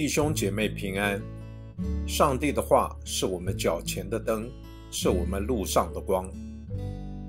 [0.00, 1.20] 弟兄姐妹平安。
[2.08, 4.50] 上帝的话是我们脚前的灯，
[4.90, 6.26] 是我们路上的光。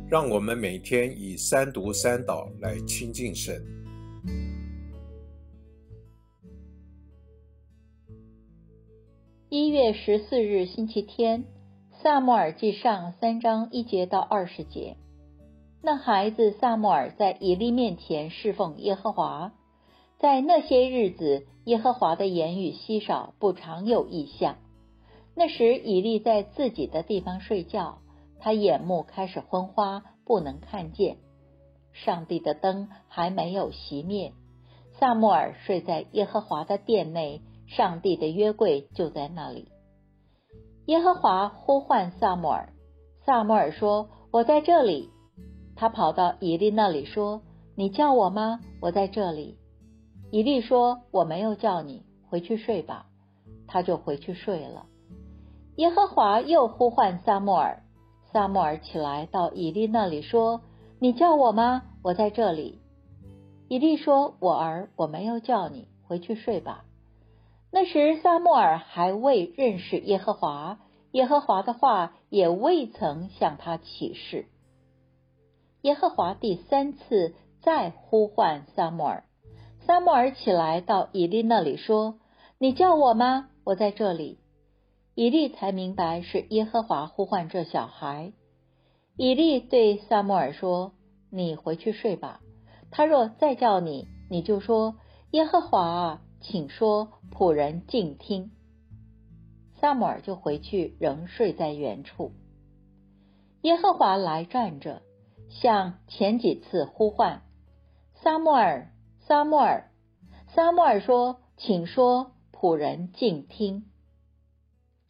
[0.09, 3.61] 让我们每天以三读三祷来亲近神。
[9.49, 11.43] 一月十四日星期天，
[12.01, 14.95] 萨母尔记上三章一节到二十节。
[15.81, 19.51] 那孩子萨母尔在以利面前侍奉耶和华。
[20.21, 24.57] 在那些日子，耶和华的言语稀少，不常有异象。
[25.35, 27.97] 那时，以利在自己的地方睡觉，
[28.39, 31.17] 他眼目开始昏花，不能看见。
[31.91, 34.33] 上帝的灯还没有熄灭。
[34.99, 39.69] 萨穆尔睡在耶和华的殿内，上帝的约柜就在那里。
[40.85, 42.73] 耶和华呼唤萨穆尔，
[43.25, 45.09] 萨穆尔说：“我在这里。”
[45.75, 47.41] 他跑到以利那里说
[47.75, 48.59] ：“你叫我吗？
[48.81, 49.57] 我在这里。”
[50.31, 53.05] 以利说：“我没有叫你回去睡吧。”
[53.67, 54.85] 他就回去睡了。
[55.75, 57.83] 耶和华又呼唤撒母耳，
[58.31, 60.61] 撒母耳起来到以利那里说
[60.99, 61.83] ：“你叫我吗？
[62.01, 62.79] 我在这里。”
[63.69, 66.83] 以利说：“我儿，我没有叫你回去睡吧。”
[67.71, 70.79] 那时撒母耳还未认识耶和华，
[71.11, 74.45] 耶和华的话也未曾向他启示。
[75.81, 79.23] 耶和华第三次再呼唤撒母耳。
[79.85, 82.19] 撒母耳起来到以利那里说
[82.59, 83.49] ：“你叫我吗？
[83.63, 84.39] 我在这里。”
[85.15, 88.31] 以利才明白是耶和华呼唤这小孩。
[89.17, 90.93] 以利对撒母耳说
[91.29, 92.41] ：“你回去睡吧。
[92.91, 94.95] 他若再叫你，你就说
[95.31, 98.51] ：‘耶和华啊，请说，仆人静听。’”
[99.81, 102.31] 撒母耳就回去，仍睡在原处。
[103.63, 105.01] 耶和华来站着，
[105.49, 107.41] 像前几次呼唤
[108.13, 108.90] 撒母耳。
[109.27, 109.91] 撒母耳，
[110.47, 113.85] 撒母耳说：“请说，仆人静听。”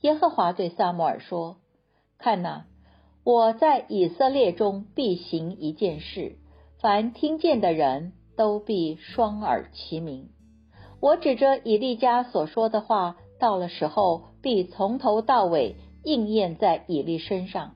[0.02, 1.58] 耶和华对撒母耳说
[2.20, 2.66] ：“看哪，
[3.24, 6.38] 我在以色列中必行一件事，
[6.80, 10.30] 凡听见的人都必双耳齐鸣。
[11.00, 17.76] 我指着以利家所说的话，到了时候必从头到尾应验在以利身上。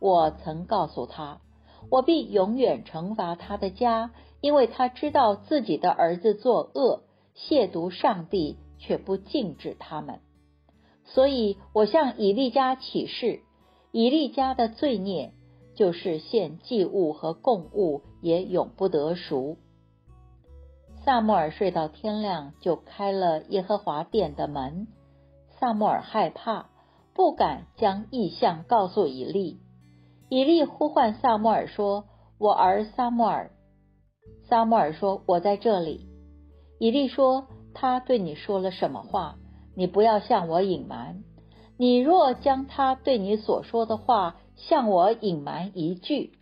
[0.00, 1.42] 我曾告诉他，
[1.90, 4.10] 我必永远惩罚他的家。”
[4.44, 10.20] 因为他知道自己的儿子作恶，亵渎上帝，却不禁止他们，
[11.06, 13.40] 所以我向以利家起誓，
[13.90, 15.32] 以利家的罪孽
[15.74, 19.56] 就是献祭物和供物也永不得赎。
[21.06, 24.88] 萨穆尔睡到天亮，就开了耶和华殿的门。
[25.58, 26.66] 萨穆尔害怕，
[27.14, 29.58] 不敢将异象告诉以利。
[30.28, 32.04] 以利呼唤萨穆尔说
[32.36, 33.50] ：“我儿萨穆尔。”
[34.54, 36.06] 撒母耳说：“我在这里。”
[36.78, 39.34] 以利说：“他对你说了什么话？
[39.74, 41.24] 你不要向我隐瞒。
[41.76, 46.38] 你若将他对你所说的话向我隐瞒一句，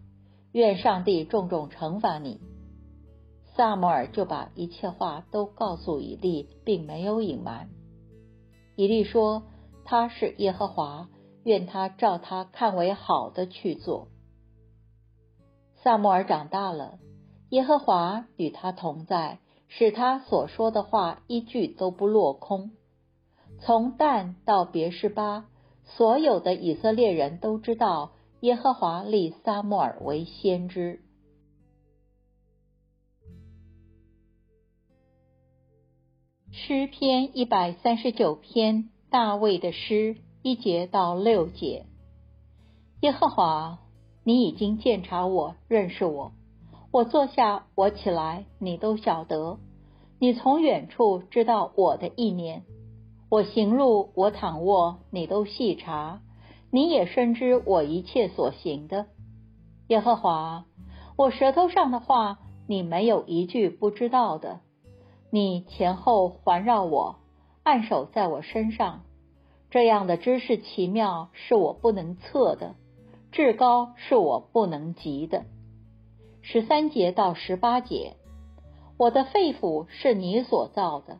[0.52, 2.38] 愿上帝重重惩罚你。”
[3.56, 7.70] 撒母耳就把一切话都告诉以利，并没有隐瞒。
[8.76, 9.44] 以利说
[9.86, 11.08] ：“他是耶和华，
[11.44, 14.08] 愿他照他看为好的去做。”
[15.82, 16.98] 撒母耳长大了。
[17.52, 22.70] 耶和华与他同在，使他所说的话一句都不落空。
[23.60, 25.44] 从但到别是巴，
[25.84, 31.02] 所有的以色列人都知道耶和华立撒母耳为先知。
[36.52, 41.84] 诗篇一百三十九篇，大卫的诗一节到六节。
[43.02, 43.78] 耶和华，
[44.24, 46.32] 你已经鉴察我，认识我。
[46.92, 49.56] 我坐下，我起来，你都晓得；
[50.19, 52.64] 你从远处知道我的意念。
[53.30, 56.20] 我行路，我躺卧，你都细察；
[56.70, 59.06] 你也深知我一切所行的。
[59.88, 60.66] 耶和华，
[61.16, 64.60] 我舌头上的话，你没有一句不知道的。
[65.30, 67.16] 你前后环绕我，
[67.62, 69.00] 按手在我身上，
[69.71, 72.74] 这样的知识奇妙，是我不能测的；
[73.30, 75.47] 至高是我不能及的。
[76.42, 78.16] 十三节到十八节，
[78.98, 81.18] 我的肺腑是你所造的，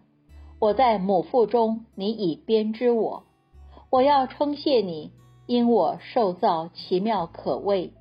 [0.59, 3.23] 我在母腹中，你已编织我。
[3.89, 5.13] 我要称谢你，
[5.47, 7.93] 因我受造奇妙可畏。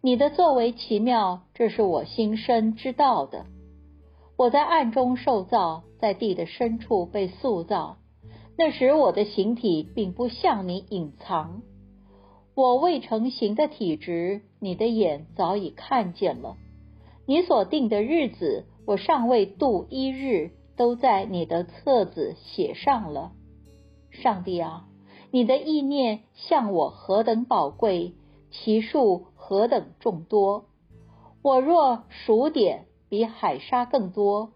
[0.00, 3.44] 你的作为奇妙，这是我心深知道的。
[4.38, 7.98] 我在暗中受造，在地的深处被塑造。
[8.56, 11.60] 那时我的形体并不向你隐藏。
[12.56, 16.56] 我未成形的体质，你的眼早已看见了；
[17.26, 23.32] 你所定的日子，我尚未度一日，都在你的册子写上了。
[24.10, 24.88] 上帝啊，
[25.30, 28.14] 你的意念向我何等宝贵，
[28.50, 30.64] 其数何等众多！
[31.42, 34.52] 我若数点，比海沙更多。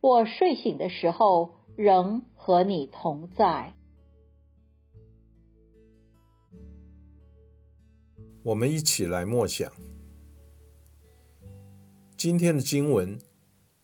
[0.00, 3.74] 我睡醒的时候，仍和你同在。
[8.46, 9.72] 我们一起来默想
[12.16, 13.18] 今天的经文，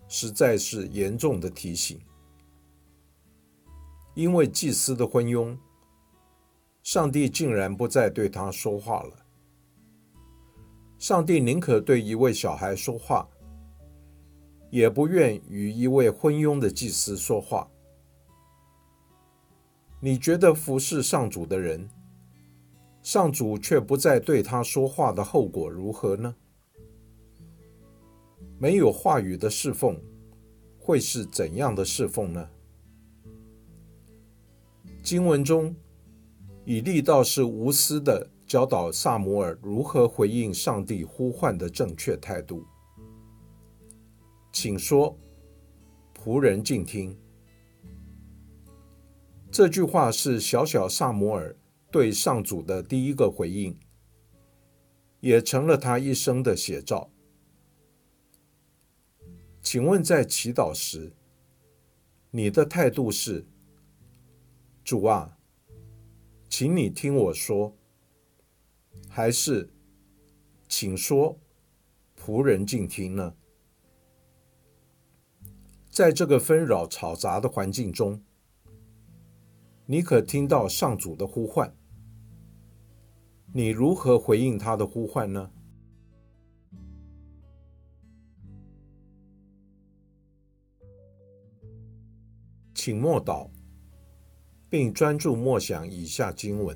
[0.07, 2.01] 实在是严重的提醒。
[4.15, 5.59] 因为祭司的昏庸，
[6.85, 9.27] 上帝竟然不再对他说话了。
[10.97, 13.29] 上帝宁可对一位小孩说话，
[14.71, 17.69] 也不愿与一位昏庸的祭司说话。
[19.99, 21.91] 你觉得服侍上主的人，
[23.03, 26.35] 上主却不再对他说话的后果如何呢？
[28.59, 30.01] 没有话语的侍奉，
[30.79, 32.49] 会是怎样的侍奉呢？
[35.03, 35.75] 经文中，
[36.65, 42.65] 以利道是无私的教导萨摩尔如何回应上帝呼唤的正确态度。
[44.53, 45.19] 请说，
[46.17, 47.19] 仆人静听。
[49.51, 51.57] 这句话是小小萨摩尔
[51.93, 53.79] 对上主的第一个回应，
[55.21, 57.11] 也成了他一生的写照。
[59.61, 61.13] 请问，在祈祷时，
[62.31, 63.47] 你的态度是？
[64.83, 65.39] 主啊，
[66.49, 67.77] 请你听我说，
[69.07, 69.71] 还是
[70.67, 71.39] 请说，
[72.19, 73.35] 仆人静听呢？
[75.91, 78.25] 在这个纷扰嘈杂的环境中，
[79.85, 81.77] 你可听到上主的呼唤？
[83.53, 85.51] 你如何回应他的呼唤呢？
[92.75, 93.49] 请默祷。
[94.71, 96.75] 并专注默想以下经文，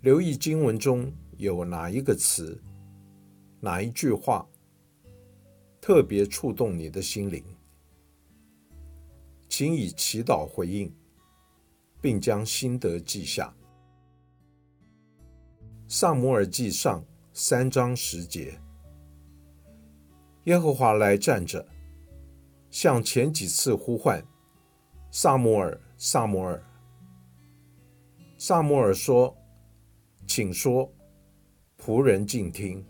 [0.00, 2.62] 留意经文中有哪一个词、
[3.58, 4.48] 哪一句话
[5.80, 7.42] 特别触动你的心灵，
[9.48, 10.94] 请以祈祷回应，
[12.00, 13.52] 并将心得记下。
[15.90, 17.02] 萨摩尔记上
[17.32, 18.60] 三章十节，
[20.44, 21.66] 耶和华来站着，
[22.70, 24.22] 向前几次呼唤
[25.10, 25.80] 萨摩尔。
[25.96, 26.62] 萨摩尔，
[28.36, 29.34] 萨摩尔说
[30.28, 30.92] ：“请说，
[31.76, 32.86] 仆人静听。”